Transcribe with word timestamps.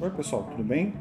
Oi 0.00 0.10
pessoal, 0.10 0.44
tudo 0.44 0.62
bem? 0.62 0.94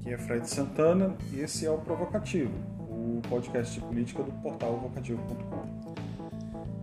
Aqui 0.00 0.12
é 0.12 0.18
Fred 0.18 0.50
Santana 0.50 1.14
e 1.32 1.38
esse 1.38 1.64
é 1.64 1.70
o 1.70 1.78
Provocativo, 1.78 2.50
o 2.80 3.22
podcast 3.28 3.74
de 3.74 3.86
política 3.86 4.24
do 4.24 4.32
portal 4.42 4.76
vocativo.com. 4.78 5.62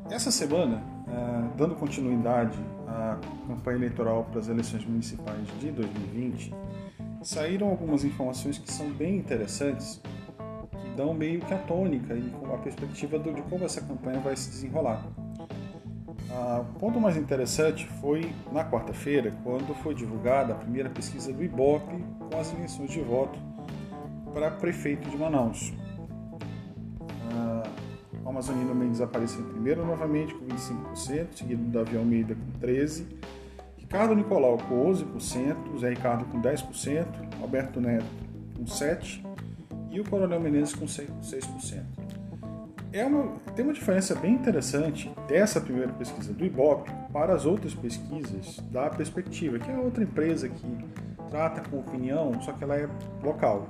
Essa 0.09 0.31
semana, 0.31 0.81
é, 1.09 1.57
dando 1.57 1.75
continuidade 1.75 2.57
à 2.87 3.19
campanha 3.45 3.79
eleitoral 3.79 4.23
para 4.31 4.39
as 4.39 4.47
eleições 4.47 4.85
municipais 4.85 5.45
de 5.59 5.71
2020, 5.71 6.55
saíram 7.21 7.67
algumas 7.67 8.05
informações 8.05 8.57
que 8.57 8.71
são 8.71 8.89
bem 8.91 9.17
interessantes, 9.17 10.01
que 10.71 10.89
dão 10.95 11.13
meio 11.13 11.41
que 11.41 11.53
a 11.53 11.59
tônica 11.59 12.13
e 12.13 12.33
a 12.53 12.57
perspectiva 12.59 13.19
de 13.19 13.41
como 13.41 13.65
essa 13.65 13.81
campanha 13.81 14.21
vai 14.21 14.37
se 14.37 14.49
desenrolar. 14.51 15.05
Ah, 16.35 16.61
o 16.61 16.79
ponto 16.79 16.99
mais 16.99 17.15
interessante 17.15 17.85
foi 18.01 18.33
na 18.51 18.65
quarta-feira, 18.65 19.31
quando 19.43 19.75
foi 19.75 19.93
divulgada 19.93 20.53
a 20.53 20.55
primeira 20.55 20.89
pesquisa 20.89 21.31
do 21.31 21.43
IBOP 21.43 21.85
com 22.31 22.39
as 22.39 22.51
intenções 22.51 22.89
de 22.89 23.01
voto 23.01 23.37
para 24.33 24.49
prefeito 24.49 25.07
de 25.07 25.15
Manaus. 25.15 25.71
Ah, 27.31 27.63
o 28.25 28.29
Amazonino 28.29 28.73
Mendes 28.73 28.99
apareceu 28.99 29.41
em 29.41 29.49
primeiro 29.49 29.85
novamente 29.85 30.33
com 30.33 30.47
25%, 30.47 31.35
seguido 31.35 31.63
do 31.65 31.69
Davi 31.69 31.97
Almeida 31.97 32.35
com 32.35 32.65
13%, 32.65 33.05
Ricardo 33.77 34.15
Nicolau 34.15 34.57
com 34.57 34.91
11%, 34.91 35.77
Zé 35.77 35.89
Ricardo 35.89 36.25
com 36.25 36.41
10%, 36.41 37.05
Alberto 37.43 37.79
Neto 37.79 38.05
com 38.57 38.65
7% 38.65 39.21
e 39.91 39.99
o 39.99 40.09
Coronel 40.09 40.39
Menezes 40.39 40.73
com 40.73 40.85
6% 40.85 42.02
é 42.93 43.03
uma, 43.03 43.39
tem 43.55 43.65
uma 43.65 43.73
diferença 43.73 44.13
bem 44.13 44.35
interessante 44.35 45.11
dessa 45.27 45.59
primeira 45.59 45.91
pesquisa 45.93 46.31
do 46.31 46.45
Ibope 46.45 46.91
para 47.11 47.33
as 47.33 47.43
outras 47.43 47.73
pesquisas 47.73 48.57
da 48.71 48.87
Perspectiva, 48.89 49.57
que 49.57 49.69
é 49.69 49.75
outra 49.75 50.03
empresa 50.03 50.47
que 50.47 50.77
trata 51.31 51.67
com 51.67 51.79
opinião, 51.79 52.39
só 52.41 52.53
que 52.53 52.63
ela 52.63 52.77
é 52.77 52.87
local. 53.23 53.65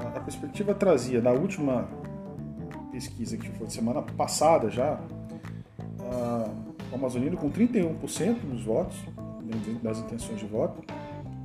A, 0.00 0.18
a 0.18 0.20
Perspectiva 0.20 0.74
trazia, 0.74 1.22
na 1.22 1.30
última 1.30 1.88
pesquisa 2.90 3.36
que 3.36 3.48
foi 3.50 3.70
semana 3.70 4.02
passada 4.02 4.68
já, 4.68 4.98
a, 6.00 6.50
o 6.90 6.94
Amazonino 6.96 7.36
com 7.36 7.48
31% 7.50 8.40
dos 8.40 8.64
votos, 8.64 8.96
das 9.80 9.98
intenções 9.98 10.40
de 10.40 10.46
voto, 10.46 10.82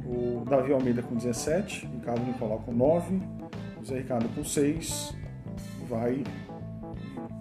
o 0.04 0.44
Davi 0.50 0.74
Almeida 0.74 1.04
com 1.04 1.16
17%, 1.16 1.88
Ricardo 1.94 2.26
Nicolau 2.26 2.64
com 2.66 2.76
9%, 2.76 3.22
o 3.80 3.86
Zé 3.86 4.00
Ricardo 4.00 4.28
com 4.34 4.42
6%, 4.42 5.21
vai, 5.92 6.24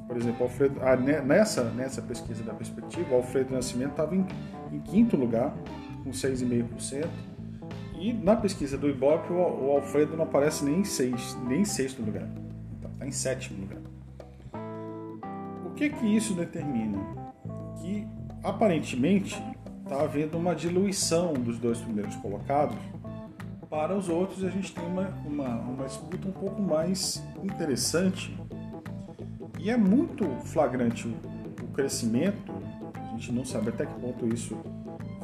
por 0.08 0.16
exemplo, 0.16 0.42
Alfredo, 0.42 0.80
ah, 0.82 0.96
nessa, 0.96 1.64
nessa 1.70 2.02
pesquisa 2.02 2.42
da 2.42 2.52
perspectiva, 2.52 3.14
Alfredo 3.14 3.54
Nascimento 3.54 3.92
estava 3.92 4.16
em, 4.16 4.26
em, 4.72 4.80
quinto 4.80 5.16
lugar, 5.16 5.54
com 6.02 6.10
6,5%, 6.10 7.08
e 7.96 8.12
na 8.12 8.34
pesquisa 8.34 8.76
do 8.76 8.88
Ibope, 8.88 9.32
o, 9.32 9.36
o, 9.36 9.70
Alfredo 9.76 10.16
não 10.16 10.24
aparece 10.24 10.64
nem 10.64 10.80
em, 10.80 10.84
seis, 10.84 11.38
nem 11.46 11.60
em 11.60 11.64
sexto 11.64 12.02
lugar, 12.02 12.28
está 12.76 12.88
tá 12.98 13.06
em 13.06 13.12
sétimo 13.12 13.60
lugar. 13.60 13.78
O 15.64 15.70
que 15.74 15.88
que 15.88 16.06
isso 16.06 16.34
determina? 16.34 16.98
Que 17.80 18.06
aparentemente 18.42 19.40
está 19.84 20.02
havendo 20.02 20.36
uma 20.36 20.54
diluição 20.54 21.34
dos 21.34 21.58
dois 21.58 21.78
primeiros 21.78 22.16
colocados 22.16 22.76
para 23.68 23.96
os 23.96 24.08
outros, 24.08 24.42
a 24.42 24.50
gente 24.50 24.74
tem 24.74 24.84
uma, 24.84 25.08
uma, 25.24 25.48
uma 25.60 25.84
disputa 25.84 26.26
um 26.26 26.32
pouco 26.32 26.60
mais 26.60 27.22
interessante 27.40 28.36
e 29.62 29.70
é 29.70 29.76
muito 29.76 30.24
flagrante 30.44 31.06
o, 31.06 31.30
crescimento. 31.74 32.52
A 32.94 33.12
gente 33.12 33.32
não 33.32 33.44
sabe 33.44 33.68
até 33.68 33.86
que 33.86 33.94
ponto 34.00 34.26
isso 34.26 34.56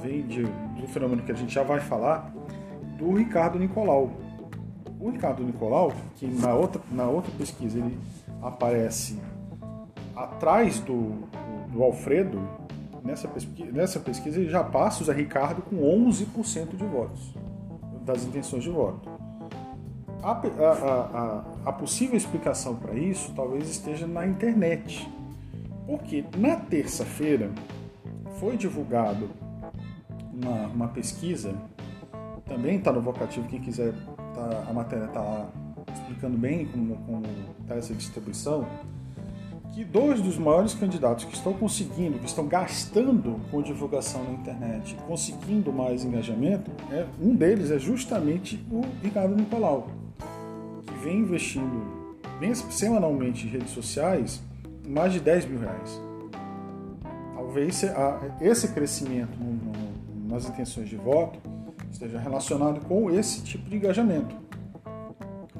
vem 0.03 0.27
de, 0.27 0.43
do 0.43 0.87
fenômeno 0.87 1.23
que 1.23 1.33
a 1.33 1.34
gente 1.34 1.53
já 1.53 1.62
vai 1.62 1.81
falar, 1.81 2.33
do 2.98 3.15
Ricardo 3.15 3.59
Nicolau. 3.59 4.12
O 5.00 5.10
Ricardo 5.10 5.43
Nicolau, 5.43 5.93
que 6.15 6.27
na 6.27 6.55
outra, 6.55 6.81
na 6.91 7.05
outra 7.05 7.33
pesquisa 7.37 7.78
ele 7.78 7.99
aparece 8.43 9.19
atrás 10.15 10.78
do, 10.81 10.94
do, 10.94 11.72
do 11.72 11.83
Alfredo, 11.83 12.41
nessa 13.03 13.28
pesquisa, 13.28 13.72
nessa 13.72 14.00
pesquisa 14.00 14.39
ele 14.39 14.50
já 14.50 14.62
passa 14.62 15.03
o 15.03 15.06
Zé 15.06 15.12
Ricardo 15.12 15.62
com 15.62 15.77
11% 15.77 16.77
de 16.77 16.84
votos 16.84 17.34
das 18.05 18.25
intenções 18.25 18.62
de 18.62 18.71
voto. 18.71 19.16
A, 20.22 20.32
a, 20.32 20.34
a, 20.34 21.44
a 21.66 21.72
possível 21.72 22.16
explicação 22.16 22.77
para 22.77 22.94
isso 22.94 23.32
talvez 23.34 23.69
esteja 23.69 24.06
na 24.06 24.27
internet, 24.27 25.09
porque 25.87 26.25
na 26.37 26.56
terça-feira 26.56 27.50
foi 28.38 28.56
divulgado 28.56 29.31
uma, 30.32 30.66
uma 30.66 30.88
pesquisa, 30.88 31.54
também 32.44 32.77
está 32.77 32.93
no 32.93 33.00
vocativo, 33.00 33.47
quem 33.49 33.60
quiser, 33.60 33.93
tá, 34.16 34.66
a 34.69 34.72
matéria 34.72 35.06
está 35.06 35.21
lá 35.21 35.49
explicando 35.93 36.37
bem 36.37 36.66
como, 36.66 37.22
está 37.62 37.77
essa 37.77 37.94
distribuição, 37.94 38.66
que 39.72 39.84
dois 39.84 40.22
dos 40.22 40.38
maiores 40.38 40.75
candidatos 40.75 41.25
que 41.25 41.34
estão 41.34 41.53
conseguindo, 41.53 42.19
que 42.19 42.27
estão 42.27 42.47
gastando 42.47 43.41
com 43.50 43.60
divulgação 43.62 44.25
na 44.25 44.31
internet, 44.31 44.97
conseguindo 45.06 45.72
mais 45.72 46.04
engajamento, 46.04 46.71
é, 46.91 47.06
um 47.21 47.34
deles 47.34 47.71
é 47.71 47.78
justamente 47.78 48.65
o 48.71 48.83
Ricardo 49.03 49.34
Nicolau, 49.34 49.88
vem 51.06 51.21
investindo 51.21 52.17
semanalmente 52.69 53.47
em 53.47 53.50
redes 53.50 53.71
sociais 53.71 54.43
mais 54.84 55.12
de 55.12 55.21
10 55.21 55.47
mil 55.47 55.61
reais. 55.61 56.00
Talvez 57.33 57.84
esse 58.41 58.69
crescimento 58.72 59.39
nas 60.28 60.49
intenções 60.49 60.89
de 60.89 60.97
voto 60.97 61.39
esteja 61.93 62.19
relacionado 62.19 62.84
com 62.87 63.09
esse 63.09 63.41
tipo 63.43 63.71
de 63.71 63.77
engajamento, 63.77 64.34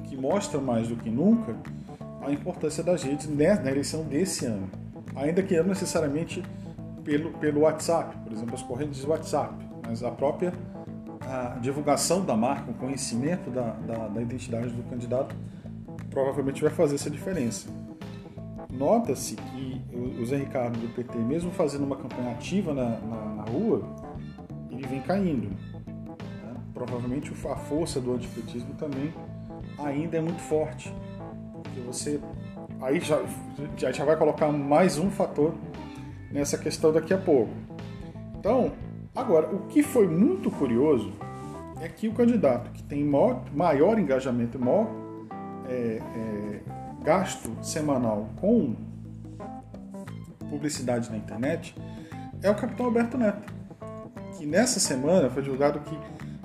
que 0.03 0.17
mostra 0.17 0.59
mais 0.59 0.89
do 0.89 0.97
que 0.97 1.09
nunca 1.09 1.55
a 2.21 2.29
importância 2.29 2.83
das 2.83 3.03
redes 3.03 3.29
na 3.29 3.71
eleição 3.71 4.03
desse 4.03 4.45
ano, 4.45 4.69
ainda 5.15 5.41
que 5.41 5.55
não 5.55 5.69
necessariamente 5.69 6.43
pelo, 7.05 7.31
pelo 7.39 7.61
WhatsApp, 7.61 8.17
por 8.17 8.33
exemplo, 8.33 8.53
as 8.53 8.61
correntes 8.63 8.99
de 8.99 9.07
WhatsApp, 9.07 9.55
mas 9.87 10.03
a 10.03 10.11
própria 10.11 10.51
a 11.27 11.57
divulgação 11.59 12.23
da 12.23 12.35
marca, 12.35 12.71
o 12.71 12.73
conhecimento 12.73 13.49
da, 13.49 13.71
da, 13.71 14.07
da 14.07 14.21
identidade 14.21 14.69
do 14.71 14.83
candidato 14.83 15.35
provavelmente 16.09 16.61
vai 16.61 16.71
fazer 16.71 16.95
essa 16.95 17.09
diferença. 17.09 17.69
Nota-se 18.71 19.35
que 19.35 19.81
o 20.19 20.25
Zé 20.25 20.37
Ricardo 20.37 20.79
do 20.79 20.87
PT, 20.93 21.17
mesmo 21.17 21.51
fazendo 21.51 21.83
uma 21.83 21.95
campanha 21.95 22.31
ativa 22.31 22.73
na, 22.73 22.99
na, 22.99 23.25
na 23.35 23.43
rua, 23.43 23.83
ele 24.69 24.85
vem 24.87 25.01
caindo. 25.01 25.49
Né? 25.49 26.55
Provavelmente 26.73 27.31
a 27.31 27.55
força 27.55 27.99
do 27.99 28.13
antipetismo 28.13 28.73
também 28.75 29.13
ainda 29.79 30.17
é 30.17 30.21
muito 30.21 30.41
forte 30.41 30.93
que 31.73 31.79
você 31.81 32.19
aí 32.81 32.99
já, 32.99 33.21
já 33.91 34.05
vai 34.05 34.15
colocar 34.15 34.51
mais 34.51 34.97
um 34.97 35.09
fator 35.09 35.53
nessa 36.31 36.57
questão 36.57 36.91
daqui 36.91 37.13
a 37.13 37.17
pouco. 37.17 37.51
Então, 38.37 38.71
agora, 39.17 39.53
o 39.53 39.65
que 39.67 39.81
foi 39.81 40.07
muito 40.07 40.51
curioso 40.51 41.11
é 41.81 41.89
que 41.89 42.07
o 42.07 42.13
candidato 42.13 42.71
que 42.71 42.83
tem 42.83 43.03
maior, 43.03 43.43
maior 43.53 43.99
engajamento, 43.99 44.57
maior 44.59 44.87
é, 45.67 45.99
é, 46.15 46.61
gasto 47.03 47.51
semanal 47.61 48.29
com 48.39 48.73
publicidade 50.49 51.09
na 51.09 51.17
internet 51.17 51.75
é 52.41 52.49
o 52.49 52.55
capitão 52.55 52.85
Alberto 52.85 53.17
Neto. 53.17 53.53
Que 54.37 54.45
nessa 54.45 54.79
semana 54.79 55.29
foi 55.29 55.41
divulgado 55.41 55.79
que 55.79 55.97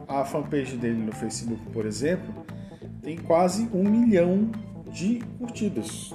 a 0.08 0.24
fanpage 0.24 0.76
dele 0.76 1.04
no 1.04 1.12
Facebook, 1.12 1.62
por 1.72 1.86
exemplo, 1.86 2.44
tem 3.02 3.16
quase 3.18 3.68
um 3.72 3.84
milhão 3.84 4.50
de 4.90 5.22
curtidas. 5.38 6.12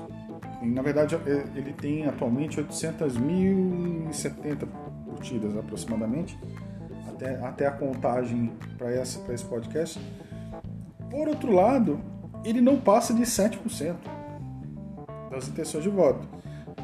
E, 0.61 0.65
na 0.65 0.81
verdade, 0.81 1.15
é, 1.15 1.45
ele 1.55 1.71
tem 1.73 2.05
atualmente 2.07 2.59
800.070 2.59 4.67
curtidas 5.17 5.57
aproximadamente, 5.57 6.37
até, 7.09 7.35
até 7.43 7.67
a 7.67 7.71
contagem 7.71 8.51
para 8.77 8.93
esse 8.93 9.45
podcast. 9.45 9.99
Por 11.09 11.27
outro 11.27 11.51
lado, 11.51 11.99
ele 12.43 12.61
não 12.61 12.77
passa 12.77 13.13
de 13.13 13.23
7% 13.23 13.95
das 15.31 15.47
intenções 15.47 15.83
de 15.83 15.89
voto. 15.89 16.27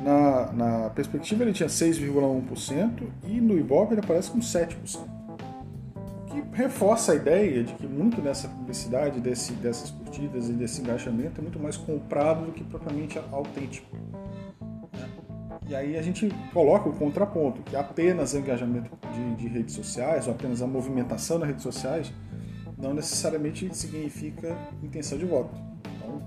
Na, 0.01 0.51
na 0.51 0.89
perspectiva, 0.89 1.43
ele 1.43 1.53
tinha 1.53 1.69
6,1% 1.69 3.03
e 3.25 3.39
no 3.39 3.57
Ibope 3.57 3.93
ele 3.93 4.01
aparece 4.01 4.31
com 4.31 4.39
7% 4.39 5.13
que 6.33 6.57
reforça 6.57 7.11
a 7.11 7.15
ideia 7.15 7.63
de 7.63 7.73
que 7.73 7.85
muito 7.85 8.19
dessa 8.19 8.47
publicidade, 8.47 9.19
desse, 9.19 9.53
dessas 9.53 9.91
curtidas 9.91 10.49
e 10.49 10.53
desse 10.53 10.81
engajamento 10.81 11.39
é 11.39 11.43
muito 11.43 11.59
mais 11.59 11.77
comprado 11.77 12.45
do 12.45 12.51
que 12.51 12.63
propriamente 12.63 13.19
autêntico. 13.31 13.87
E 15.73 15.75
aí 15.75 15.97
a 15.97 16.03
gente 16.03 16.29
coloca 16.53 16.87
o 16.87 16.93
contraponto, 16.93 17.63
que 17.63 17.75
apenas 17.75 18.35
engajamento 18.35 18.91
de, 19.11 19.35
de 19.37 19.47
redes 19.47 19.73
sociais, 19.73 20.27
ou 20.27 20.33
apenas 20.35 20.61
a 20.61 20.67
movimentação 20.67 21.39
nas 21.39 21.47
redes 21.47 21.63
sociais, 21.63 22.13
não 22.77 22.93
necessariamente 22.93 23.75
significa 23.75 24.55
intenção 24.83 25.17
de 25.17 25.25
voto. 25.25 25.49
Então, 25.97 26.21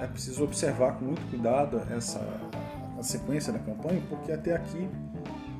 é, 0.00 0.04
é 0.04 0.06
preciso 0.06 0.42
observar 0.44 0.92
com 0.92 1.04
muito 1.04 1.20
cuidado 1.28 1.82
essa 1.94 2.26
a 2.98 3.02
sequência 3.02 3.52
da 3.52 3.58
campanha, 3.58 4.00
porque 4.08 4.32
até 4.32 4.54
aqui 4.54 4.88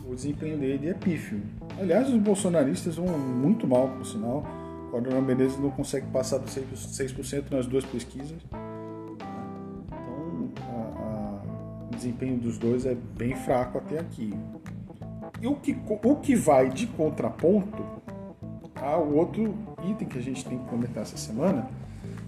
o 0.06 0.14
desempenho 0.14 0.56
dele 0.56 0.88
é 0.88 0.94
pífio. 0.94 1.42
Aliás, 1.78 2.08
os 2.08 2.18
bolsonaristas 2.18 2.96
vão 2.96 3.06
muito 3.18 3.66
mal, 3.66 3.86
por 3.90 4.06
sinal. 4.06 4.46
O 4.90 4.96
Adriano 4.96 5.20
Menezes 5.20 5.58
não 5.58 5.70
consegue 5.70 6.06
passar 6.06 6.38
dos 6.38 6.56
6% 6.56 7.50
nas 7.50 7.66
duas 7.66 7.84
pesquisas. 7.84 8.38
Desempenho 12.02 12.38
dos 12.38 12.58
dois 12.58 12.84
é 12.84 12.94
bem 12.94 13.34
fraco 13.36 13.78
até 13.78 13.98
aqui. 13.98 14.34
E 15.40 15.46
o 15.46 15.54
que, 15.54 15.76
o 16.04 16.16
que 16.16 16.34
vai 16.34 16.68
de 16.68 16.86
contraponto 16.86 17.84
ao 18.76 19.08
outro 19.12 19.54
item 19.88 20.08
que 20.08 20.18
a 20.18 20.22
gente 20.22 20.44
tem 20.44 20.58
que 20.58 20.64
comentar 20.66 21.02
essa 21.02 21.16
semana, 21.16 21.68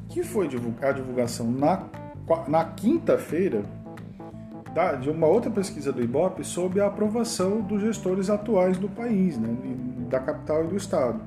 que 0.09 0.23
foi 0.23 0.47
a 0.83 0.93
divulgação 0.93 1.51
na, 1.51 1.87
na 2.47 2.65
quinta-feira 2.65 3.63
de 5.01 5.11
uma 5.11 5.27
outra 5.27 5.51
pesquisa 5.51 5.93
do 5.93 6.03
IBOP 6.03 6.45
sobre 6.45 6.81
a 6.81 6.87
aprovação 6.87 7.61
dos 7.61 7.81
gestores 7.81 8.29
atuais 8.29 8.77
do 8.77 8.89
país, 8.89 9.39
né, 9.39 9.49
da 10.09 10.19
capital 10.19 10.65
e 10.65 10.69
do 10.69 10.77
estado. 10.77 11.21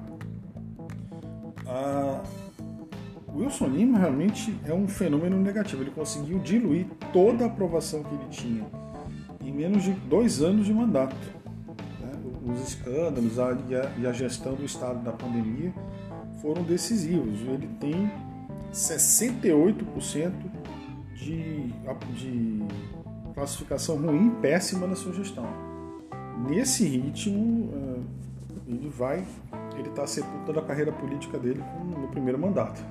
A 1.65 2.06
Wilson 3.37 3.67
Lima 3.67 3.99
realmente 3.99 4.57
é 4.65 4.73
um 4.73 4.87
fenômeno 4.87 5.37
negativo. 5.37 5.83
Ele 5.83 5.91
conseguiu 5.91 6.39
diluir 6.39 6.87
toda 7.13 7.43
a 7.43 7.47
aprovação 7.47 8.03
que 8.03 8.15
ele 8.15 8.27
tinha 8.29 8.65
em 9.47 9.51
menos 9.51 9.83
de 9.83 9.91
dois 9.91 10.41
anos 10.41 10.65
de 10.65 10.73
mandato. 10.73 11.15
Né? 12.01 12.11
Os 12.51 12.67
escândalos 12.67 13.33
e 13.99 14.07
a, 14.07 14.11
gestão 14.11 14.55
do 14.55 14.65
estado 14.65 15.03
da 15.03 15.11
pandemia 15.11 15.71
foram 16.41 16.63
decisivos. 16.63 17.39
Ele 17.41 17.69
tem 17.79 18.11
68% 18.73 20.31
de, 21.15 21.73
de 22.13 22.63
classificação 23.33 23.97
ruim, 23.97 24.31
péssima 24.41 24.87
na 24.87 24.95
sua 24.95 25.13
gestão. 25.13 25.45
Nesse 26.49 26.85
ritmo, 26.85 27.69
eh, 27.73 27.99
ele 28.67 28.89
vai, 28.89 29.25
ele 29.77 29.89
está 29.89 30.05
sepultando 30.05 30.59
a 30.59 30.63
carreira 30.63 30.91
política 30.91 31.37
dele 31.37 31.63
no 31.99 32.07
primeiro 32.09 32.37
mandato. 32.37 32.83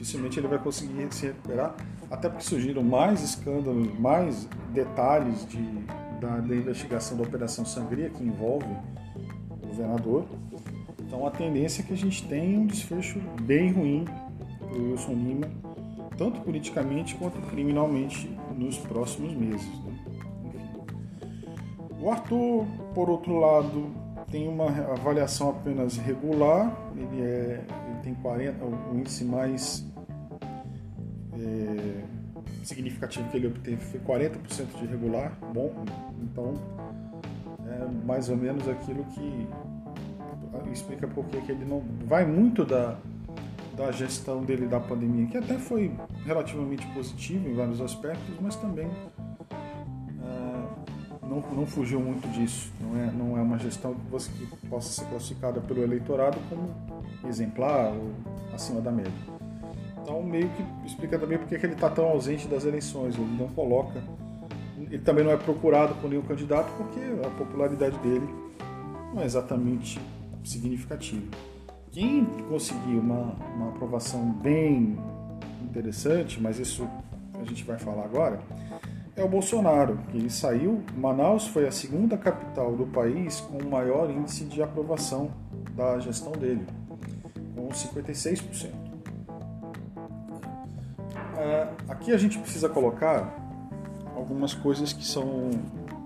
Dificilmente 0.00 0.40
ele 0.40 0.48
vai 0.48 0.58
conseguir 0.58 1.12
se 1.12 1.26
recuperar, 1.26 1.76
até 2.10 2.30
porque 2.30 2.42
surgiram 2.42 2.82
mais 2.82 3.22
escândalos, 3.22 3.98
mais 4.00 4.48
detalhes 4.72 5.46
de, 5.46 5.60
da, 6.18 6.38
da 6.38 6.56
investigação 6.56 7.18
da 7.18 7.22
Operação 7.22 7.66
Sangria 7.66 8.08
que 8.08 8.24
envolve 8.24 8.74
o 9.62 9.66
governador. 9.66 10.24
Então 11.00 11.26
a 11.26 11.30
tendência 11.30 11.82
é 11.82 11.84
que 11.84 11.92
a 11.92 11.96
gente 11.96 12.26
tenha 12.26 12.58
um 12.58 12.66
desfecho 12.66 13.20
bem 13.42 13.72
ruim 13.72 14.06
para 14.58 14.78
o 14.78 14.92
Wilson 14.92 15.12
Lima, 15.12 15.50
tanto 16.16 16.40
politicamente 16.40 17.14
quanto 17.16 17.38
criminalmente 17.48 18.34
nos 18.56 18.78
próximos 18.78 19.34
meses. 19.34 19.68
Né? 19.84 19.98
O 22.00 22.10
Arthur, 22.10 22.64
por 22.94 23.10
outro 23.10 23.38
lado, 23.38 23.90
tem 24.30 24.48
uma 24.48 24.68
avaliação 24.68 25.50
apenas 25.50 25.98
regular, 25.98 26.74
ele, 26.96 27.20
é, 27.20 27.64
ele 27.86 27.98
tem 28.02 28.14
40, 28.14 28.64
o 28.64 28.96
índice 28.96 29.24
mais 29.26 29.89
é, 31.40 32.04
significativo 32.64 33.28
que 33.30 33.36
ele 33.36 33.46
obteve 33.48 33.76
foi 33.76 34.00
40% 34.00 34.78
de 34.78 34.86
regular, 34.86 35.36
bom, 35.52 35.72
então 36.22 36.54
é 37.66 38.06
mais 38.06 38.28
ou 38.28 38.36
menos 38.36 38.68
aquilo 38.68 39.04
que 39.04 39.48
explica 40.72 41.06
por 41.06 41.24
que 41.26 41.50
ele 41.50 41.64
não 41.64 41.82
vai 42.06 42.24
muito 42.24 42.64
da, 42.64 42.96
da 43.76 43.90
gestão 43.90 44.42
dele 44.42 44.66
da 44.66 44.80
pandemia, 44.80 45.26
que 45.26 45.36
até 45.36 45.58
foi 45.58 45.92
relativamente 46.24 46.86
positiva 46.88 47.48
em 47.48 47.54
vários 47.54 47.80
aspectos, 47.80 48.34
mas 48.40 48.56
também 48.56 48.86
uh, 48.86 50.68
não, 51.22 51.40
não 51.54 51.66
fugiu 51.66 52.00
muito 52.00 52.28
disso. 52.28 52.72
Não 52.80 52.96
é, 52.96 53.10
não 53.10 53.38
é 53.38 53.42
uma 53.42 53.58
gestão 53.58 53.94
que, 53.94 54.10
você, 54.10 54.30
que 54.32 54.66
possa 54.68 54.88
ser 54.88 55.08
classificada 55.08 55.60
pelo 55.60 55.82
eleitorado 55.82 56.38
como 56.48 56.68
exemplar 57.28 57.92
ou 57.92 58.12
acima 58.52 58.80
da 58.80 58.90
média. 58.90 59.39
Então, 60.10 60.24
meio 60.24 60.48
que 60.48 60.64
explica 60.84 61.16
também 61.16 61.38
porque 61.38 61.56
que 61.56 61.64
ele 61.64 61.74
está 61.74 61.88
tão 61.88 62.06
ausente 62.06 62.48
das 62.48 62.64
eleições. 62.64 63.14
Ele 63.14 63.36
não 63.38 63.46
coloca. 63.46 64.02
Ele 64.76 64.98
também 64.98 65.22
não 65.22 65.30
é 65.30 65.36
procurado 65.36 65.94
por 65.94 66.10
nenhum 66.10 66.22
candidato 66.22 66.68
porque 66.76 66.98
a 67.24 67.30
popularidade 67.30 67.96
dele 67.98 68.28
não 69.14 69.22
é 69.22 69.24
exatamente 69.24 70.00
significativa. 70.42 71.28
Quem 71.92 72.24
conseguiu 72.48 72.98
uma, 72.98 73.36
uma 73.54 73.68
aprovação 73.68 74.32
bem 74.32 74.98
interessante, 75.62 76.40
mas 76.40 76.58
isso 76.58 76.88
a 77.40 77.44
gente 77.44 77.62
vai 77.62 77.78
falar 77.78 78.04
agora, 78.04 78.40
é 79.14 79.22
o 79.22 79.28
Bolsonaro, 79.28 79.96
que 80.10 80.16
ele 80.16 80.30
saiu. 80.30 80.82
Manaus 80.96 81.46
foi 81.46 81.68
a 81.68 81.70
segunda 81.70 82.18
capital 82.18 82.74
do 82.74 82.86
país 82.86 83.40
com 83.40 83.58
o 83.58 83.70
maior 83.70 84.10
índice 84.10 84.44
de 84.44 84.60
aprovação 84.60 85.30
da 85.76 86.00
gestão 86.00 86.32
dele, 86.32 86.66
com 87.54 87.68
56%. 87.68 88.89
Aqui 92.00 92.12
a 92.12 92.16
gente 92.16 92.38
precisa 92.38 92.66
colocar 92.66 93.30
algumas 94.16 94.54
coisas 94.54 94.90
que 94.90 95.04
são 95.04 95.50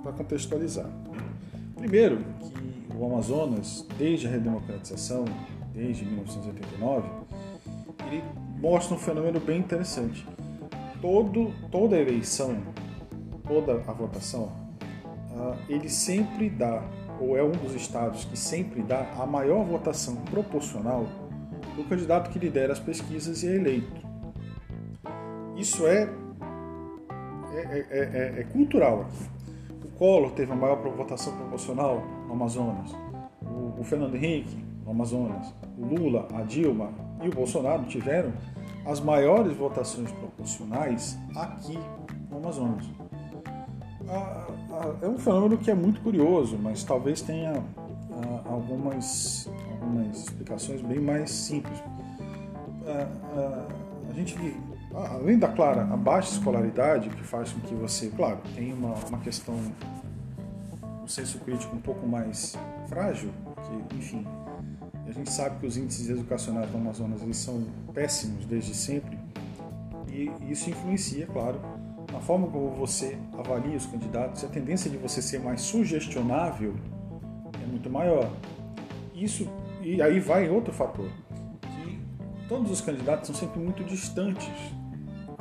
para 0.02 0.10
contextualizar. 0.12 0.90
Primeiro, 1.76 2.18
que 2.18 2.96
o 2.96 3.06
Amazonas, 3.06 3.86
desde 3.96 4.26
a 4.26 4.30
redemocratização, 4.30 5.24
desde 5.72 6.04
1989, 6.04 7.08
ele 8.08 8.24
mostra 8.60 8.96
um 8.96 8.98
fenômeno 8.98 9.38
bem 9.38 9.60
interessante. 9.60 10.26
Todo, 11.00 11.52
toda 11.70 11.96
eleição, 11.96 12.56
toda 13.46 13.74
a 13.74 13.92
votação, 13.92 14.50
uh, 15.30 15.56
ele 15.68 15.88
sempre 15.88 16.50
dá, 16.50 16.82
ou 17.20 17.36
é 17.36 17.42
um 17.44 17.52
dos 17.52 17.72
estados 17.72 18.24
que 18.24 18.36
sempre 18.36 18.82
dá, 18.82 19.12
a 19.16 19.24
maior 19.24 19.64
votação 19.64 20.16
proporcional 20.16 21.06
do 21.76 21.84
candidato 21.84 22.30
que 22.30 22.38
lidera 22.38 22.72
as 22.72 22.80
pesquisas 22.80 23.44
e 23.44 23.48
é 23.48 23.54
eleito. 23.54 24.03
Isso 25.56 25.86
é, 25.86 26.08
é, 27.52 27.86
é, 27.90 28.34
é, 28.36 28.40
é 28.40 28.44
cultural. 28.52 29.06
O 29.84 29.88
Collor 29.98 30.32
teve 30.32 30.52
a 30.52 30.56
maior 30.56 30.76
votação 30.76 31.36
proporcional 31.36 32.02
no 32.26 32.32
Amazonas. 32.32 32.92
O, 33.42 33.80
o 33.80 33.84
Fernando 33.84 34.16
Henrique 34.16 34.56
no 34.84 34.90
Amazonas. 34.90 35.54
O 35.78 35.86
Lula, 35.86 36.28
a 36.34 36.42
Dilma 36.42 36.92
e 37.22 37.28
o 37.28 37.32
Bolsonaro 37.32 37.84
tiveram 37.84 38.32
as 38.84 39.00
maiores 39.00 39.56
votações 39.56 40.10
proporcionais 40.12 41.18
aqui 41.36 41.78
no 42.30 42.38
Amazonas. 42.38 42.84
É 45.00 45.08
um 45.08 45.18
fenômeno 45.18 45.56
que 45.56 45.70
é 45.70 45.74
muito 45.74 46.00
curioso, 46.02 46.58
mas 46.60 46.84
talvez 46.84 47.22
tenha 47.22 47.62
algumas, 48.44 49.48
algumas 49.70 50.18
explicações 50.18 50.82
bem 50.82 51.00
mais 51.00 51.30
simples. 51.30 51.82
A 52.86 54.12
gente, 54.12 54.36
além 54.94 55.38
da 55.38 55.48
clara, 55.48 55.82
a 55.82 55.96
baixa 55.96 56.32
escolaridade, 56.32 57.08
que 57.10 57.22
faz 57.24 57.52
com 57.52 57.60
que 57.60 57.74
você, 57.74 58.08
claro, 58.10 58.38
tenha 58.54 58.74
uma, 58.74 58.94
uma 59.08 59.18
questão, 59.18 59.58
um 61.02 61.08
senso 61.08 61.38
crítico 61.40 61.74
um 61.74 61.80
pouco 61.80 62.06
mais 62.06 62.56
frágil, 62.88 63.30
que, 63.88 63.96
enfim, 63.96 64.26
a 65.06 65.10
gente 65.10 65.30
sabe 65.30 65.58
que 65.58 65.66
os 65.66 65.76
índices 65.76 66.08
educacionais 66.08 66.70
do 66.70 66.76
Amazonas 66.76 67.22
eles 67.22 67.36
são 67.36 67.64
péssimos 67.92 68.46
desde 68.46 68.74
sempre 68.74 69.18
e 70.08 70.30
isso 70.50 70.70
influencia, 70.70 71.26
claro, 71.26 71.60
na 72.12 72.20
forma 72.20 72.46
como 72.46 72.70
você 72.70 73.18
avalia 73.36 73.76
os 73.76 73.86
candidatos. 73.86 74.44
A 74.44 74.48
tendência 74.48 74.88
de 74.88 74.96
você 74.96 75.20
ser 75.20 75.40
mais 75.40 75.60
sugestionável 75.60 76.74
é 77.60 77.66
muito 77.66 77.90
maior. 77.90 78.30
Isso 79.12 79.48
e 79.82 80.00
aí 80.00 80.20
vai 80.20 80.48
outro 80.48 80.72
fator 80.72 81.10
que 81.60 82.00
todos 82.48 82.70
os 82.70 82.80
candidatos 82.80 83.26
são 83.26 83.36
sempre 83.36 83.60
muito 83.60 83.84
distantes 83.84 84.48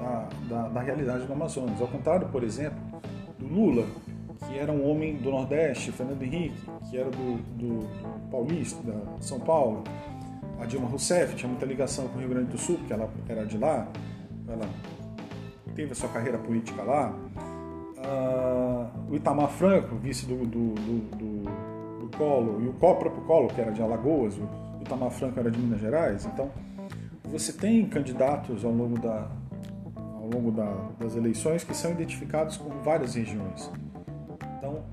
da, 0.03 0.27
da, 0.49 0.69
da 0.69 0.81
realidade 0.81 1.25
do 1.25 1.33
Amazonas. 1.33 1.79
Ao 1.79 1.87
contrário, 1.87 2.27
por 2.29 2.43
exemplo, 2.43 2.79
do 3.39 3.47
Lula, 3.47 3.85
que 4.47 4.57
era 4.57 4.71
um 4.71 4.89
homem 4.89 5.15
do 5.15 5.31
Nordeste, 5.31 5.91
Fernando 5.91 6.21
Henrique, 6.21 6.61
que 6.89 6.97
era 6.97 7.09
do, 7.09 7.37
do, 7.57 7.79
do 7.79 8.29
Paulista, 8.29 8.81
da 8.83 9.21
São 9.21 9.39
Paulo, 9.39 9.83
a 10.59 10.65
Dilma 10.65 10.87
Rousseff 10.87 11.35
tinha 11.35 11.49
muita 11.49 11.65
ligação 11.65 12.07
com 12.07 12.17
o 12.17 12.19
Rio 12.19 12.29
Grande 12.29 12.51
do 12.51 12.57
Sul, 12.57 12.77
porque 12.77 12.93
ela 12.93 13.09
era 13.27 13.45
de 13.45 13.57
lá, 13.57 13.87
ela 14.47 14.65
teve 15.75 15.91
a 15.91 15.95
sua 15.95 16.09
carreira 16.09 16.37
política 16.37 16.83
lá. 16.83 17.13
Uh, 17.97 19.11
o 19.11 19.15
Itamar 19.15 19.49
Franco, 19.49 19.95
vice 19.95 20.25
do, 20.25 20.45
do, 20.45 20.73
do, 20.73 21.43
do 22.01 22.17
Colo, 22.17 22.61
e 22.61 22.67
o 22.67 22.73
próprio 22.73 23.11
Colo, 23.11 23.47
que 23.47 23.61
era 23.61 23.71
de 23.71 23.81
Alagoas, 23.81 24.37
o 24.37 24.81
Itamar 24.81 25.09
Franco 25.09 25.39
era 25.39 25.49
de 25.49 25.57
Minas 25.57 25.79
Gerais. 25.79 26.25
Então, 26.25 26.51
você 27.23 27.53
tem 27.53 27.85
candidatos 27.87 28.63
ao 28.63 28.71
longo, 28.71 28.99
da, 28.99 29.27
ao 30.23 30.29
longo 30.29 30.51
da, 30.51 30.71
das 30.97 31.17
eleições 31.17 31.65
que 31.65 31.75
são 31.75 31.91
identificados 31.91 32.55
com 32.55 32.69
várias 32.81 33.15
regiões. 33.15 33.69
Então, 34.57 34.85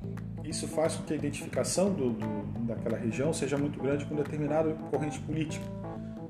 isso 0.44 0.66
faz 0.66 0.96
com 0.96 1.04
que 1.04 1.12
a 1.12 1.16
identificação 1.16 1.92
do, 1.92 2.10
do, 2.10 2.66
daquela 2.66 2.98
região 2.98 3.32
seja 3.32 3.56
muito 3.56 3.80
grande 3.80 4.04
com 4.06 4.16
determinada 4.16 4.74
corrente 4.90 5.20
política. 5.20 5.64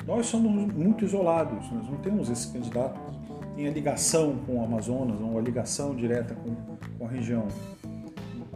Nós 0.07 0.26
somos 0.26 0.50
muito 0.75 1.04
isolados, 1.04 1.71
nós 1.73 1.88
não 1.88 1.97
temos 1.99 2.28
esse 2.28 2.52
candidato 2.52 3.00
que 3.00 3.54
tenha 3.57 3.71
ligação 3.71 4.37
com 4.47 4.59
o 4.59 4.64
Amazonas, 4.64 5.19
ou 5.19 5.30
uma 5.30 5.40
ligação 5.40 5.97
direta 5.97 6.35
com, 6.35 6.54
com 6.99 7.07
a 7.07 7.09
região. 7.09 7.49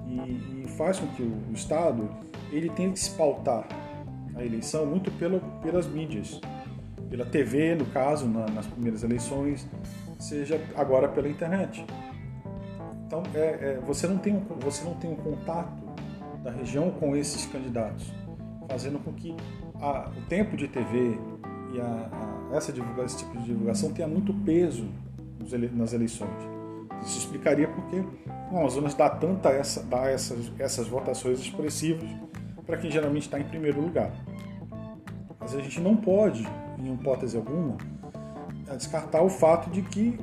e, 0.07 0.65
e 0.65 0.69
faz 0.77 0.99
com 0.99 1.07
que 1.07 1.23
o, 1.23 1.33
o 1.51 1.55
Estado 1.55 2.07
ele 2.53 2.69
tenha 2.69 2.93
que 2.93 3.01
se 3.01 3.11
pautar 3.11 3.67
a 4.37 4.45
eleição 4.45 4.85
muito 4.85 5.11
pelo, 5.13 5.41
pelas 5.63 5.87
mídias, 5.87 6.39
pela 7.09 7.25
TV, 7.25 7.75
no 7.77 7.87
caso, 7.87 8.27
na, 8.27 8.47
nas 8.47 8.67
primeiras 8.67 9.03
eleições, 9.03 9.67
seja 10.25 10.61
agora 10.75 11.09
pela 11.09 11.29
internet. 11.29 11.85
Então, 13.07 13.23
é, 13.35 13.39
é, 13.39 13.81
você, 13.85 14.07
não 14.07 14.19
tem 14.19 14.35
um, 14.35 14.41
você 14.61 14.85
não 14.85 14.95
tem 14.95 15.11
um 15.11 15.17
contato 15.17 15.85
da 16.43 16.51
região 16.51 16.91
com 16.91 17.15
esses 17.15 17.47
candidatos, 17.47 18.13
fazendo 18.69 18.99
com 18.99 19.13
que 19.13 19.37
a, 19.81 20.11
o 20.11 20.23
tempo 20.29 20.57
de 20.57 20.67
TV 20.69 21.19
e 21.75 21.81
a, 21.81 21.85
a, 21.85 22.57
essa 22.57 22.73
esse 23.05 23.19
tipo 23.19 23.39
de 23.39 23.45
divulgação 23.45 23.93
tenha 23.93 24.09
muito 24.09 24.33
peso 24.33 24.89
nas 25.73 25.93
eleições. 25.93 26.31
Isso 27.03 27.19
explicaria 27.19 27.69
porque 27.69 28.03
o 28.51 28.59
Amazonas 28.59 28.95
dá 28.95 29.11
tanta 29.11 29.51
essa, 29.51 29.83
dá 29.83 30.09
essas, 30.09 30.51
essas 30.59 30.89
votações 30.89 31.39
expressivas 31.41 32.09
para 32.65 32.79
quem 32.79 32.91
geralmente 32.91 33.25
está 33.25 33.39
em 33.39 33.45
primeiro 33.45 33.81
lugar. 33.81 34.11
Mas 35.39 35.55
a 35.55 35.61
gente 35.61 35.81
não 35.81 35.95
pode, 35.95 36.49
em 36.79 36.95
hipótese 36.95 37.37
alguma, 37.37 37.77
descartar 38.73 39.23
o 39.23 39.29
fato 39.29 39.71
de 39.71 39.83
que 39.83 40.19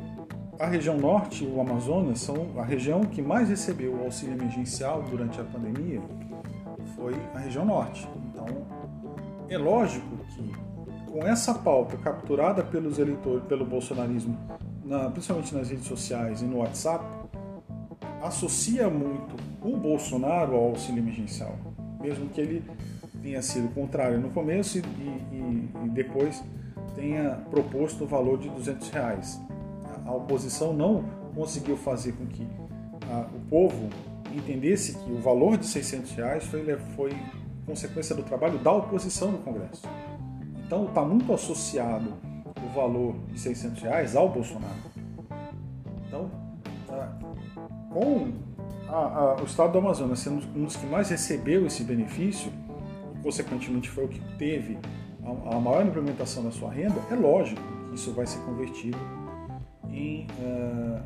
a 0.59 0.67
região 0.67 0.97
norte 0.97 1.45
o 1.45 1.59
Amazonas 1.59 2.19
são 2.19 2.47
a 2.57 2.63
região 2.63 3.01
que 3.01 3.21
mais 3.21 3.49
recebeu 3.49 3.93
o 3.93 4.03
auxílio 4.03 4.35
emergencial 4.35 5.03
durante 5.03 5.39
a 5.39 5.43
pandemia 5.43 6.01
foi 6.95 7.15
a 7.33 7.39
região 7.39 7.65
norte. 7.65 8.07
Então, 8.27 8.45
é 9.49 9.57
lógico 9.57 10.17
que 10.29 10.51
com 11.11 11.25
essa 11.25 11.53
pauta 11.53 11.97
capturada 11.97 12.63
pelos 12.63 12.99
eleitores, 12.99 13.43
pelo 13.45 13.65
bolsonarismo, 13.65 14.37
na, 14.85 15.09
principalmente 15.09 15.53
nas 15.53 15.69
redes 15.69 15.85
sociais 15.85 16.41
e 16.41 16.45
no 16.45 16.57
WhatsApp, 16.57 17.03
associa 18.21 18.89
muito 18.89 19.35
o 19.61 19.75
Bolsonaro 19.75 20.55
ao 20.55 20.65
auxílio 20.69 21.01
emergencial, 21.01 21.55
mesmo 21.99 22.29
que 22.29 22.39
ele 22.39 22.63
tenha 23.21 23.41
sido 23.41 23.73
contrário 23.73 24.19
no 24.19 24.29
começo 24.29 24.77
e, 24.77 24.81
e, 24.81 25.69
e 25.85 25.89
depois 25.89 26.43
tenha 26.95 27.43
proposto 27.49 28.03
o 28.03 28.07
valor 28.07 28.37
de 28.37 28.49
200 28.49 28.89
reais. 28.89 29.41
A 30.05 30.13
oposição 30.13 30.73
não 30.73 31.03
conseguiu 31.35 31.77
fazer 31.77 32.13
com 32.13 32.25
que 32.25 32.47
o 33.33 33.39
povo 33.49 33.89
entendesse 34.33 34.97
que 34.97 35.11
o 35.11 35.19
valor 35.19 35.57
de 35.57 35.65
600 35.65 36.11
reais 36.11 36.45
foi, 36.45 36.63
foi 36.95 37.11
consequência 37.65 38.15
do 38.15 38.23
trabalho 38.23 38.57
da 38.59 38.71
oposição 38.71 39.31
no 39.31 39.39
Congresso. 39.39 39.83
Então 40.65 40.85
está 40.85 41.03
muito 41.03 41.31
associado 41.33 42.13
o 42.63 42.73
valor 42.73 43.15
de 43.27 43.39
600 43.39 43.81
reais 43.81 44.15
ao 44.15 44.29
Bolsonaro. 44.29 44.91
Então, 46.07 46.31
tá, 46.87 47.17
com 47.91 48.31
a, 48.87 48.95
a, 48.95 49.41
o 49.41 49.45
estado 49.45 49.73
do 49.73 49.77
Amazonas 49.79 50.19
sendo 50.19 50.45
um 50.55 50.65
dos 50.65 50.75
que 50.75 50.85
mais 50.85 51.09
recebeu 51.09 51.65
esse 51.65 51.83
benefício, 51.83 52.51
e 53.15 53.23
consequentemente 53.23 53.89
foi 53.89 54.05
o 54.05 54.07
que 54.07 54.19
teve 54.37 54.77
a, 55.23 55.59
maior 55.59 55.85
implementação 55.85 56.43
da 56.43 56.51
sua 56.51 56.71
renda, 56.71 56.95
é 57.09 57.15
lógico 57.15 57.61
que 57.89 57.95
isso 57.95 58.11
vai 58.13 58.25
ser 58.25 58.39
convertido 58.39 58.97
em 59.89 60.25
uh, 60.39 61.01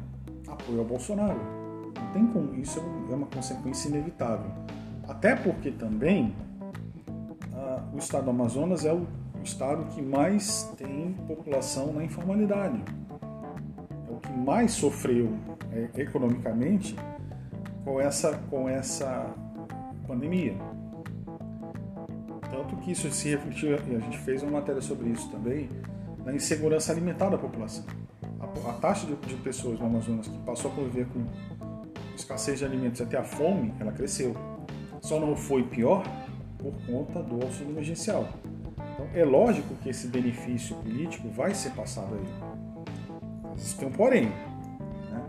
apoio 0.47 0.79
ao 0.79 0.85
Bolsonaro. 0.85 1.39
Não 1.95 2.11
tem 2.13 2.27
como, 2.27 2.53
isso 2.55 2.79
é, 2.79 3.11
é 3.11 3.15
uma 3.15 3.27
consequência 3.27 3.89
inevitável. 3.89 4.51
Até 5.07 5.35
porque 5.35 5.71
também 5.71 6.33
uh, 7.53 7.95
o 7.95 7.97
estado 7.97 8.25
do 8.25 8.29
Amazonas 8.29 8.85
é 8.85 8.93
o 8.93 9.05
estado 9.43 9.85
que 9.93 10.01
mais 10.01 10.73
tem 10.77 11.13
população 11.27 11.93
na 11.93 12.03
informalidade. 12.03 12.81
É 14.07 14.11
o 14.11 14.17
que 14.17 14.31
mais 14.31 14.71
sofreu 14.71 15.33
é, 15.71 16.01
economicamente 16.01 16.95
com 17.83 18.01
essa, 18.01 18.37
com 18.49 18.67
essa 18.67 19.33
pandemia. 20.07 20.55
Tanto 22.65 22.77
que 22.77 22.91
isso 22.91 23.09
se 23.11 23.29
refletiu, 23.29 23.71
e 23.71 23.95
a 23.95 23.99
gente 23.99 24.17
fez 24.17 24.41
uma 24.41 24.53
matéria 24.53 24.81
sobre 24.81 25.09
isso 25.09 25.29
também, 25.29 25.69
na 26.25 26.33
insegurança 26.33 26.91
alimentar 26.91 27.29
da 27.29 27.37
população. 27.37 27.85
A, 28.39 28.69
a 28.69 28.73
taxa 28.73 29.05
de, 29.05 29.15
de, 29.27 29.35
pessoas 29.35 29.79
no 29.79 29.85
Amazonas 29.85 30.27
que 30.27 30.37
passou 30.39 30.71
a 30.71 30.73
conviver 30.73 31.05
com 31.07 31.23
escassez 32.15 32.57
de 32.57 32.65
alimentos 32.65 32.99
até 33.01 33.17
a 33.17 33.23
fome, 33.23 33.71
ela 33.79 33.91
cresceu. 33.91 34.35
Só 34.99 35.19
não 35.19 35.35
foi 35.35 35.61
pior 35.61 36.03
por 36.57 36.73
conta 36.87 37.21
do 37.21 37.35
auxílio 37.45 37.71
emergencial. 37.71 38.27
Então, 38.93 39.07
é 39.13 39.23
lógico 39.23 39.75
que 39.83 39.89
esse 39.89 40.07
benefício 40.07 40.75
político 40.77 41.29
vai 41.29 41.53
ser 41.53 41.69
passado 41.71 42.15
aí. 42.15 43.21
Mas 43.43 43.73
tem 43.73 43.87
um 43.87 43.91
porém. 43.91 44.29
Né? 45.11 45.23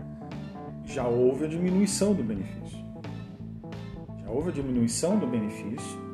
Já 0.85 1.05
houve 1.07 1.45
a 1.45 1.47
diminuição 1.47 2.15
do 2.15 2.23
benefício. 2.23 2.83
Já 4.23 4.31
houve 4.31 4.49
a 4.49 4.53
diminuição 4.53 5.19
do 5.19 5.27
benefício 5.27 6.06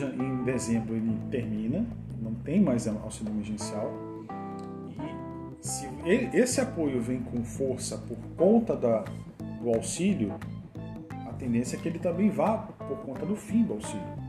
em 0.00 0.44
dezembro 0.44 0.94
ele 0.94 1.18
termina, 1.30 1.86
não 2.20 2.34
tem 2.34 2.60
mais 2.60 2.86
auxílio 2.88 3.32
emergencial. 3.32 3.90
E 4.88 5.66
se 5.66 5.88
esse 6.32 6.60
apoio 6.60 7.00
vem 7.00 7.20
com 7.20 7.44
força 7.44 7.98
por 7.98 8.16
conta 8.36 8.76
da, 8.76 9.04
do 9.60 9.68
auxílio, 9.68 10.34
a 11.28 11.32
tendência 11.34 11.76
é 11.76 11.80
que 11.80 11.88
ele 11.88 11.98
também 11.98 12.30
vá 12.30 12.58
por 12.58 12.98
conta 12.98 13.26
do 13.26 13.36
fim 13.36 13.62
do 13.62 13.74
auxílio 13.74 14.22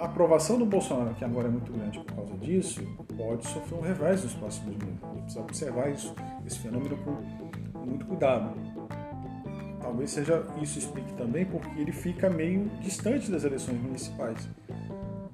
a 0.00 0.04
aprovação 0.04 0.58
do 0.58 0.64
Bolsonaro, 0.64 1.14
que 1.14 1.24
agora 1.24 1.48
é 1.48 1.50
muito 1.50 1.72
grande 1.72 1.98
por 1.98 2.14
causa 2.14 2.34
disso, 2.36 2.82
pode 3.16 3.46
sofrer 3.46 3.78
um 3.78 3.82
revés 3.82 4.22
nos 4.22 4.34
próximos 4.34 4.76
meses. 4.76 5.02
A 5.02 5.08
gente 5.08 5.22
precisa 5.22 5.40
observar 5.40 5.90
isso, 5.90 6.14
esse 6.46 6.58
fenômeno 6.60 6.96
com 6.98 7.78
muito 7.84 8.06
cuidado. 8.06 8.54
Talvez 9.88 10.10
seja 10.10 10.44
isso 10.60 10.78
explique 10.78 11.14
também 11.14 11.46
porque 11.46 11.80
ele 11.80 11.92
fica 11.92 12.28
meio 12.28 12.68
distante 12.82 13.30
das 13.30 13.42
eleições 13.42 13.80
municipais. 13.80 14.46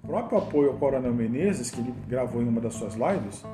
O 0.00 0.06
próprio 0.06 0.38
apoio 0.38 0.70
ao 0.70 0.76
Coronel 0.76 1.12
Menezes, 1.12 1.72
que 1.72 1.80
ele 1.80 1.92
gravou 2.06 2.40
em 2.40 2.46
uma 2.46 2.60
das 2.60 2.74
suas 2.74 2.94
lives, 2.94 3.44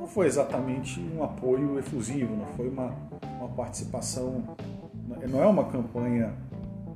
não 0.00 0.08
foi 0.08 0.26
exatamente 0.26 0.98
um 0.98 1.22
apoio 1.22 1.78
efusivo, 1.78 2.34
não 2.34 2.46
foi 2.56 2.68
uma, 2.68 2.92
uma 3.38 3.48
participação, 3.50 4.42
não 5.30 5.40
é 5.40 5.46
uma 5.46 5.62
campanha 5.66 6.34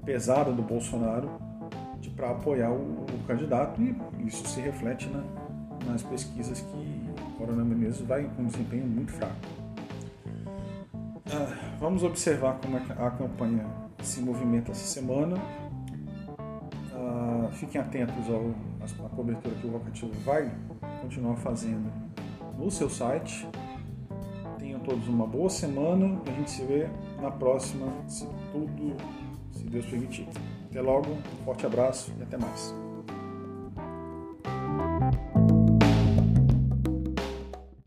pesada 0.05 0.51
do 0.51 0.63
Bolsonaro 0.63 1.31
para 2.17 2.31
apoiar 2.31 2.73
o, 2.73 2.75
o, 2.75 3.27
candidato 3.29 3.81
e 3.81 3.97
isso 4.27 4.45
se 4.49 4.61
reflete 4.61 5.09
na, 5.09 5.23
nas 5.87 6.03
pesquisas 6.03 6.61
que 6.61 6.67
o 6.67 7.39
Coronel 7.39 7.65
Menezes 7.65 8.01
vai 8.01 8.25
com 8.25 8.43
um 8.43 8.47
desempenho 8.47 8.87
muito 8.89 9.13
fraco. 9.13 9.37
Ah, 11.33 11.72
vamos 11.83 12.05
observar 12.05 12.61
como 12.61 12.77
é 12.77 12.81
a 12.97 13.11
campanha 13.11 13.67
se 14.01 14.21
movimenta 14.21 14.71
essa 14.71 14.87
semana. 14.87 15.37
Ah, 16.95 17.49
fiquem 17.53 17.81
atentos 17.81 18.31
ao, 18.31 18.55
à 19.05 19.09
cobertura 19.09 19.53
que 19.57 19.67
o 19.67 19.71
Vocativo 19.73 20.13
vai 20.25 20.49
continuar 21.01 21.35
fazendo 21.37 21.93
no 22.57 22.71
seu 22.71 22.89
site. 22.89 23.49
Tenham 24.61 24.79
todos 24.79 25.09
uma 25.09 25.27
boa 25.27 25.51
semana. 25.51 26.21
A 26.25 26.31
gente 26.31 26.53
se 26.53 26.65
vê 26.65 26.89
na 27.21 27.33
próxima, 27.33 27.89
se 28.07 28.29
tudo, 28.53 28.97
se 29.51 29.65
Deus 29.65 29.85
permitir. 29.87 30.29
Até 30.71 30.81
logo, 30.81 31.11
um 31.11 31.45
forte 31.45 31.67
abraço 31.67 32.13
e 32.17 32.23
até 32.23 32.37
mais. 32.37 32.92